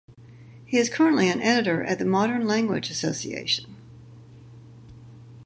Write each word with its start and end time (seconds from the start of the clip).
He 0.65 0.77
is 0.77 0.89
currently 0.89 1.29
an 1.29 1.39
editor 1.43 1.83
at 1.83 1.99
the 1.99 2.05
Modern 2.05 2.47
Language 2.47 2.89
Association. 2.89 3.75